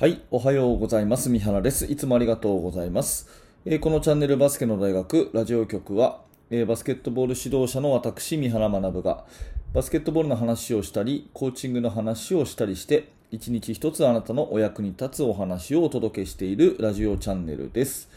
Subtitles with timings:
[0.00, 1.28] はい、おはようございます。
[1.28, 1.84] 三原です。
[1.84, 3.28] いつもありがとうございます。
[3.66, 9.26] えーこのチャンネルバスケの大学ラジオ局は、えーバスケットボール指導者の私、三原学が、
[9.74, 18.08] バスケットボールの話をしたり、コーチングの話をしたりして、一日一つあなたのお役に立つお話をお届けしているラジオチャンネルです。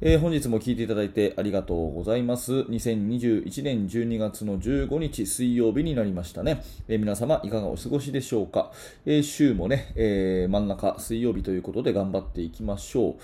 [0.00, 2.52] えー本日も聞いていただいてありがとうございます。
[2.52, 6.64] 2021年12月の15日水曜日になりましたね。
[6.88, 8.72] えー皆様いかがお過ごしでしょうか？
[9.06, 13.14] えー週もね、え真ん中水曜日ということで頑張っていきましょう。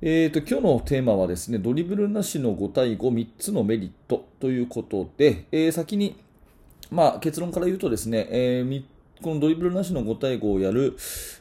[0.00, 6.16] えー、と今日のテーマはですねドリブルなしの5対53つのメリットということで、え先に、
[6.90, 8.82] まあ、結論から言うとですね、えー
[9.22, 10.94] このドリブルなしの5対5をやる、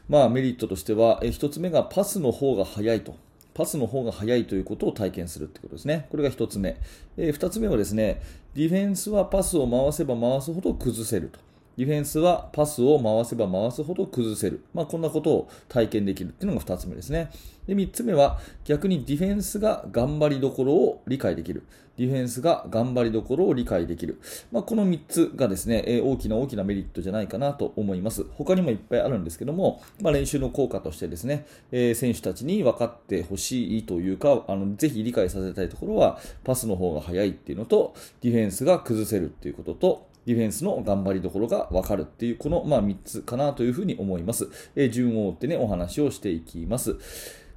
[0.07, 3.17] まあ、メリットとしては、え1つ目がパスの方が速いと。
[3.55, 6.07] パスの方が速いということを体験するってことですね。
[6.11, 6.75] これが1つ目。
[7.17, 8.21] え2つ目はですね、
[8.53, 11.39] ディフェンスはパスを回せば回すほど崩せると。
[11.77, 14.63] ディフェンスはパスを回せば回すほど崩せる。
[14.73, 17.29] まあ、こんなことを体験できるっていうのが2つ目ですね。
[17.67, 21.63] で、3つ目は逆にディフェンスが頑張りどころを理解できる。
[21.97, 24.19] ディフェンスが頑張りどころを理解できる。
[24.51, 28.25] まあ、この3つがですね、大きな大きなメリットじゃないかなと思います。
[28.35, 44.47] 他にもいっぱいあるんですけども、まあ、練習の効果としてですね、えー選手たちに分かってほしいというか、あのぜひ理解させたいところは、パスの方が速いっていうのと、ディフェンスが崩せるっていうことと、ディフェンスの頑張りどころがわかるっていう、この、まあ、3つかなというふうに思います。
[44.75, 46.95] えー順を追ってね、お話をしていきます。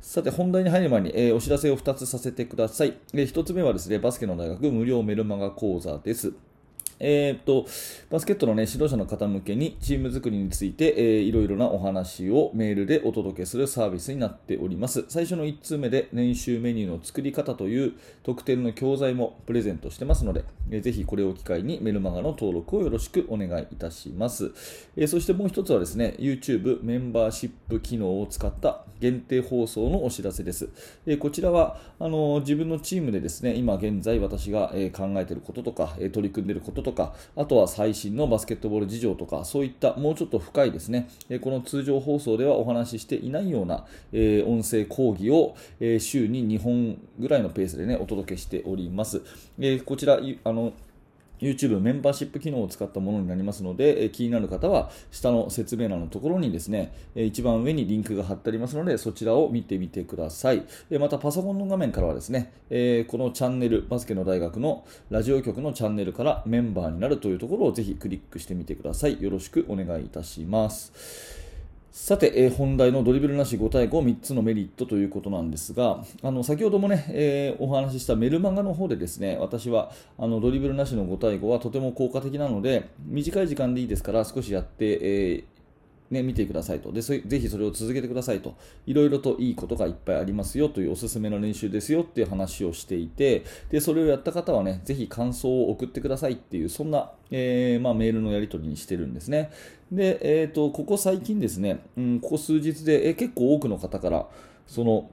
[0.01, 2.97] さて、本題に入る前に、えーお知らせを2つさせてください。
[3.15, 6.33] え1つ目はですね、バスケの大学無料メルマガ講座です。
[7.01, 7.67] えーっと、
[8.11, 15.05] バスケットの、ね、指導者の方向けにチーム作りについて、えーいろいろなお話をメールでお届けするサービスになっております。
[15.09, 24.53] 最初の1通目で練習メニューの作り方という特典の教材もプレゼントしてますので、えーぜひこれを機会にメルマガの登録をよろしくお願いいたします。
[24.97, 30.69] えーそしてもう一つはですね、YouTube メンバーシップ機能を使った限定放送のお知らせです。
[31.07, 41.09] えーこちらはあのー自分のチームでですね、今現在私が、えー考えていることとか、えー取り組んでいることとか、とかあとは最新のバスケットボール事情とか、そういったもうちょっと深いですね、
[41.43, 49.23] この通常放送ではお話ししていないような、え音声講義を、え週に2本ぐらいのペースでね、お届けしております。
[49.61, 50.73] えこちら、あの、
[51.41, 60.65] YouTube メンバーシップ機能を使ったものになりますので、気になる方は下の説明欄のところにですね、一番上にリンクが貼ってありますので、そちらを見てみてください。
[60.99, 62.53] またパソコンの画面からはですね、
[63.09, 69.23] このチャンネル、バスケの大学のラジオ局のチャンネルからメンバーになるというところをぜひクリックしてみてください。
[69.23, 71.48] よろしくお願いいたします。
[71.91, 85.58] さて、えー本題のドリブルなし5対53つのメリットということなんですが、あの先ほどもね、えーお話ししたメルマガの方でですね、私はあのドリブルなしの5対5はとても効果的なので、短い時間でいいですから少しやって、えー
[86.11, 86.91] ね、見てくださいと。
[86.91, 88.57] でぜひそれを続けてくださいと。
[88.87, 99.51] いろいろといいことがいっぱいありますよというおすすめの練習ですよっていう話をしていてでそれをやった方はねぜひ感想を送ってくださいっていうそんな、えーまあ、メールのやり取りにしてるんですね。
[99.93, 104.27] で、えー、とここ最近ですね、うん、ここ数日で、えー結構多くの方から
[104.67, 105.11] その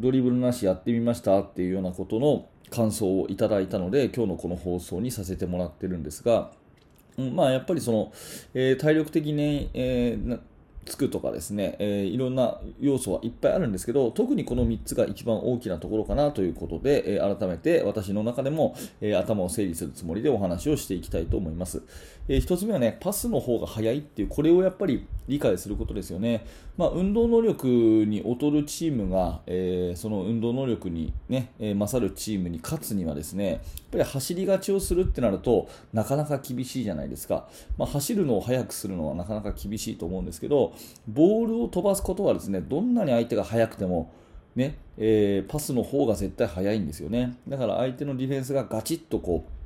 [0.00, 6.50] ドリブルなしやってみましたっていうようなことの感想をいただいたので今日のこの放送にさせてもらってるんですが
[7.18, 8.12] うんまあ、やっぱりその、
[8.54, 10.38] えー体力的に、えーな
[10.86, 21.82] つくとかですね、えーいろんな要素はいっぱいあるんですけど、特にこの3つが一番大きなところかなということで、えー改めて私の中でも、えー頭を整理するつもりでお話をしていきたいと思います。
[22.28, 26.44] え1つ目はね、パスの方が速いっていう、これをやっぱり理解することですよね。
[26.76, 33.60] まあ、運動能力に劣るチームが、えーその運動能力に、ねえー勝るチームに勝つにはですね、やっ
[33.92, 37.48] ぱり走りがちをするってなるとなかなか厳しいじゃないですか。
[37.76, 40.72] まあ、走るのを速くするのはなかなか厳しいと思うんですけど、
[41.06, 44.12] ボールを飛ばすことはですね、どんなに相手が速くても、
[44.56, 47.36] ねえーパスの方が絶対速いんですよね。
[47.46, 49.57] だから相手のディフェンスがガチッとこう、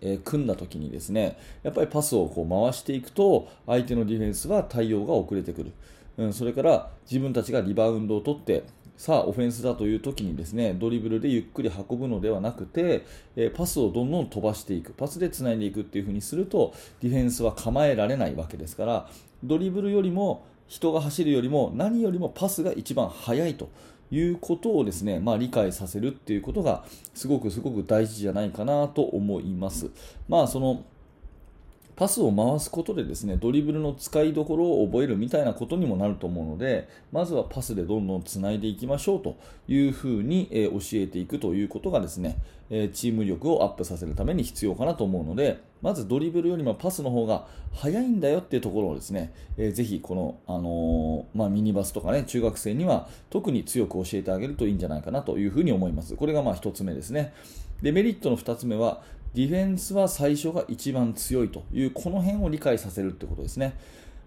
[0.00, 5.72] えー組んだ時にですねやっぱりパスをこう回していくと相手のディフェンスは対応が遅れてくる、
[6.16, 8.64] うん、それから自分たちがリバウンドを取って
[8.96, 13.04] さあオフェンスだという時にですねドリブルでゆっくり運ぶのではなくて、
[13.36, 14.92] えーパスをどんどん飛ばしていく。
[14.92, 19.08] パスでつないでいくっていう風にするとディフェンスは構えられないわけですから
[19.44, 23.70] ドリブルよりも人が走るよりも何よりもパスが一番速いと。
[24.10, 26.84] いうことをですね、まあ、理解させるっていうことが
[27.14, 29.90] すごくすごく大事じゃないかなと思います。
[30.28, 30.84] まあその
[31.98, 42.38] パスを回すことでですねドリブルの使いどころを覚えるみたいなことにもなると思うのでまずはパスでどんどんつないでいきましょうというふうに、え教えていくということがですね、
[42.70, 57.32] えチーム力をアップさせるために必要かなと思うのでまずドリブルよりもパスの方が速いんだよっていうところをですね、えー、ぜひこの、あのー、まあ、ミニバスとかね中学生には特に強く教えてあげるといいんじゃないかなというふうに思いますこれがまあ1つ目ですね
[57.82, 59.02] でメリットの2つ目は
[59.34, 63.74] ディフェンスは最初が一番強いというこの辺を理解させるってことですね。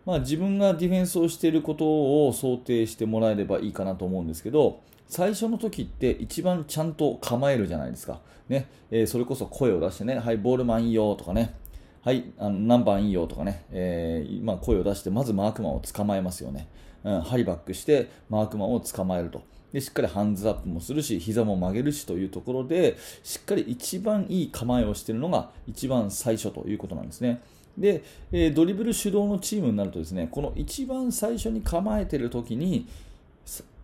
[0.05, 4.81] まあ、自分がディフェンスをしていることを想定してもらえればいいかなと思うんですけど
[5.11, 8.67] 最初の時って一番ちゃんと構えるじゃないですか、ね。
[8.91, 11.53] えー、それこそ声を出してね、はい、ボールマンいいよとかね、
[12.01, 16.69] はい、あの何番いいよとかね、えー、まあ、声を出してまずマークマンを捕まえますよね、
[17.03, 19.43] うん、ハリバックしてマークマンを捕まえると。
[19.73, 27.41] でしっかりハンズアップもするし膝も曲げるしというところでしっかり一番いい構えをしているのが一番最初ということなんですね。
[27.77, 32.87] で、えー、ドリブル主導のチームになるとですねこの一番最初に構えている時に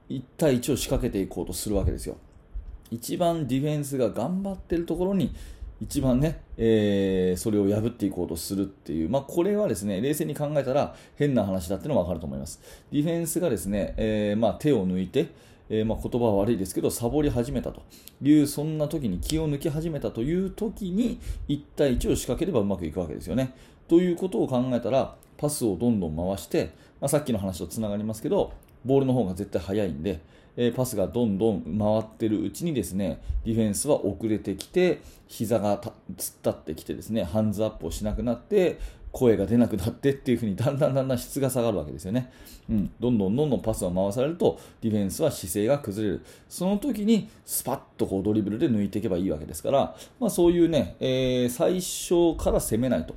[0.09, 2.17] 1対1を仕掛けていこうとするわけですよ。
[2.91, 5.35] 一番ディフェンスが頑張ってるところに
[5.79, 12.61] 一番ね、えー、それを破っていこうとするっていう、まあ、これはですね冷静に考えたら変な話だっていうのは分かると思います。
[12.91, 15.27] ディフェンスがですね、えー、まあ、手を抜いて、
[15.69, 17.81] えー、まあ、言葉は悪いですけど、サボり始めたと
[18.21, 21.19] いう、そんな時に気を抜き始めたという時に、
[21.49, 23.53] 1対1を仕掛ければうまくいくわけですよね。
[23.87, 28.53] ということを考えたら、パスをどんどん回して、まあ、さっきの話とつながりますけど、
[28.85, 30.21] ボールの方が絶対速いんで、
[30.55, 38.79] え、パスがどんどん回ってるうちにですね、ディフェンスは遅れてきて、膝が突っ立ってきてですね、ハンズアップをしなくなって、
[39.11, 42.31] 声が出なくなってっていう風にだんだんだんだん質が下がるわけですよね。
[42.69, 46.25] うん、どんどんどんどんパスを回されるとディフェンスは姿勢が崩れる。
[46.49, 53.15] その時にスパッとこうドリブルで抜いていけばいいわけですから、まあ、そういうね、えー、最初から攻めないと。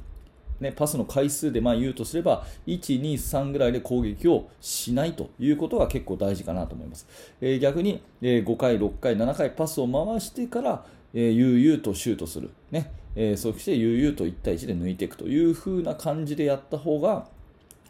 [0.60, 7.06] ね、パスの回数でまあ言うとすれば1、2、3ぐらいで攻撃をしないということが結構大事かなと思います。
[7.40, 10.84] えー、逆に、えー、5回、6回、7回パスを回してから、
[11.14, 12.50] えー、悠々とシュートする。
[12.70, 17.26] ね、えー、そして悠々と1対1で抜いていくという風な感じでやった方が、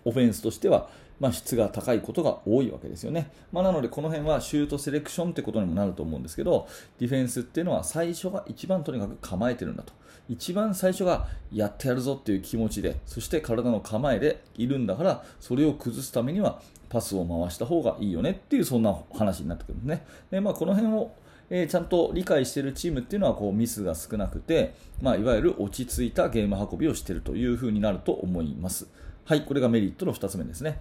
[0.05, 0.89] オフェンスとしては、
[1.21, 3.31] まあ、質が高いことが多いわけですよね。
[3.53, 6.67] まあ、なので、この辺はシュートセレクションってことにもなると思うんですけど、
[6.99, 9.93] ディフェンスっていうのは最初が一番とにかく構えてるんだと。
[10.29, 20.07] 一番最初がやってやるぞっていう気持ちで、そして体の構えでいるんだから、それを崩すためにはパスを回した方がいいよねっていう、そんな話になってくるんですね。
[20.31, 21.13] で、まあ、この辺を
[21.51, 28.87] えー、ちゃんと理解しているチームっていうのはこうミスが少なくて、まあ、いわゆる落ち着いたゲーム運びをしているというふうになると思います。
[29.31, 30.81] はい、これがメリットの2つ目ですね。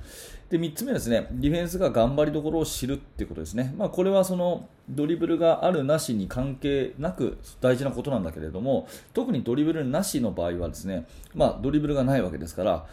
[0.50, 3.76] で、3つ目ですね、ディフェンスが頑張りどころを知るっていうことですね。
[3.78, 11.06] まあ、これはそのドリブルがあるなしに関係なく大事なことなんだけれども、特にドリブルなしの場合はですね、
[11.36, 12.88] まあ、ドリブルがないわけですから、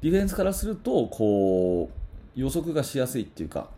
[0.00, 3.68] ディフェンスからすると、こう、予測がしやすいっていうか、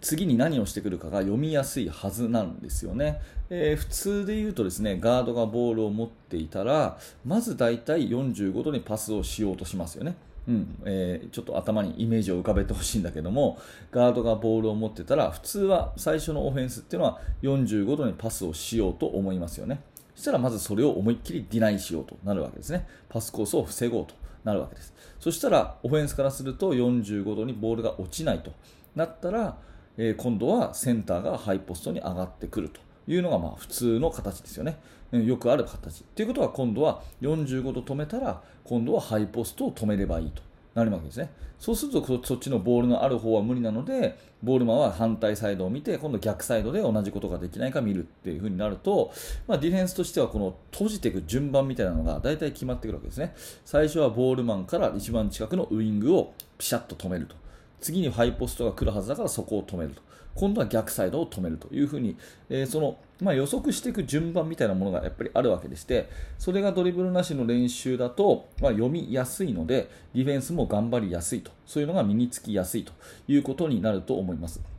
[0.00, 3.20] 次に何をしてくるかが読みやすいはずなんですよね。
[3.50, 10.14] えー、普通で言うとですね、ガードがボールを持っていたら、まず大体45度にパスをしようとしますよね。
[10.48, 13.60] うんえー、ちょっと頭にイメージを浮かべてほしいんだけども、
[13.92, 19.80] ガードがボールを持ってたら、普通は最初のオフェンスっていうのは45度にパスをしようと思いますよね。
[20.14, 22.86] そしたらまずそれを思いっきりディナイしようとなるわけですね。
[23.08, 24.92] パスコースを防ごうとなるわけです。
[25.20, 28.52] そしたらオフェンスからすると45度にボールが落ちないと
[28.94, 29.56] なったら、
[29.96, 34.78] え今度はセンターがハイポストに上がってくるというのがまあ普通の形ですよね。
[35.18, 36.04] よくある形。
[36.14, 40.42] ということは今度は45度止めたら今度はハイポストを止めればいいと
[40.74, 41.30] なるわけですね。
[41.58, 49.12] そうするとそっちのボールのある方は無理なのでボールマンは反対サイドを見て今度逆サイドで同じことができないか見るっていう風になると、
[49.46, 53.34] まあ、ディフェンスとしてはこの閉じていく順番みたいなのが大体決まってくるわけですね。
[53.64, 57.36] 最初はボールマンから一番近くのウイングをピシャッと止めると。
[57.80, 60.02] 次にハイポストが来るはずだからそこを止めると。
[60.34, 62.16] 今度は逆サイドを止めるというふうに、
[62.48, 66.08] えー、その、まあ、予測していく順番みたいなものがやっぱりあるわけでして、
[66.38, 72.92] それがドリブルなしの練習だと、まあ、読みやすいので、ディフェンスも頑張りやすいと、そういうのが身につきやすいと
[73.28, 74.71] いうことになると思います。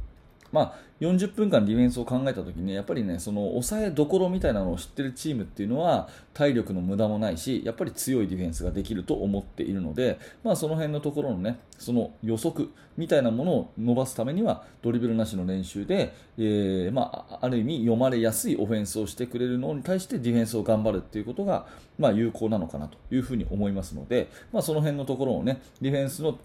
[0.53, 21.65] まあ、40分間ディフェンスを考えたときに、やっぱりね、その抑えどころみたいなのを知ってるチームっていうのは、体力の無駄もないし、やっぱり強いディフェンスができると思っているので、まあ、その辺のところのね、その予測みたいなものを伸ばすためには、ドリブルなしの練習で、えー、まあ、ある意味読まれやすいオフェンスをしてくれるのに対してディフェンスを頑張るっていうことが、
[21.97, 26.37] まあ、有効なのかなというふうに思いますので、まあ、その辺のところをね、ディフェンスの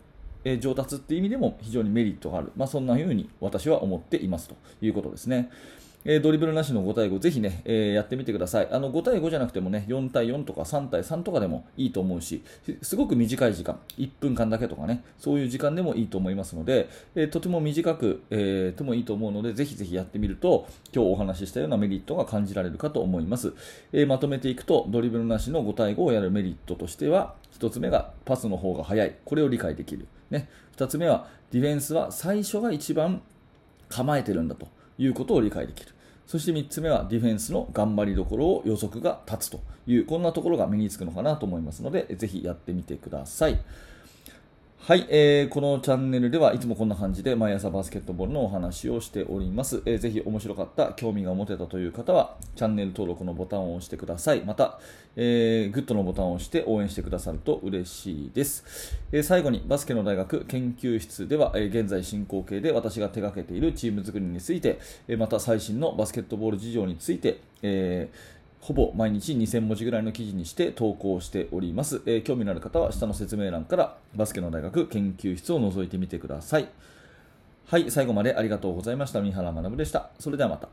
[0.44, 5.50] え上達っていう意味でも非常にメリットがある、まあ、そんな風に私は思っていますということですね。
[6.04, 8.68] えドリブルなしの5対5、ぜひね、えーやってみてください。
[8.70, 12.42] あの5対5じゃなくてもね、4対4とか3対3とかでもいいと思うし、
[12.82, 23.52] すごく短い時間、1分間だけとかね、そういう時間でもいいと思いますので、えーとても短く、えーともいいと思うので、ぜひぜひやってみると、今日お話ししたようなメリットが感じられるかと思います。
[23.92, 29.14] えまとめていくと、ドリブルなしの5対5をやるメリットとしては、1つ目がパスの方が速い。
[29.24, 30.06] これを理解できる。
[30.30, 33.22] ね、2つ目は、ディフェンスは最初が一番
[33.88, 34.68] 構えてるんだと
[34.98, 35.92] いうことを理解できる。
[36.26, 43.58] そして3つ目はディフェンスの頑張りどころを予測が立つという、こんなところが身につくのかなと思いますので、ぜひやってみてください。
[44.80, 49.82] はい、えーこのチャンネルではいつもこんな感じで毎朝バスケットボールのお話をしております。
[49.84, 54.40] えーぜひ面白かった、興味が持てたという方は、チャンネル登録のボタンを押してください。
[54.46, 54.78] また、
[55.14, 58.96] えーグッドのボタンを押して応援してくださると嬉しいです。
[59.12, 76.68] えー最後にバスケの大学研究室では、え現在進行形で私が手掛けているチーム作りについて、えまた最新のバスケットボール事情について、えーほぼ毎日2000文字ぐらいの記事にして投稿しております、えー興味のある方は下の説明欄からバスケの大学研究室を覗いてみてください。
[77.66, 79.20] はい最後までありがとうございました。
[79.20, 80.10] 三原学でした。
[80.18, 80.68] それではまた。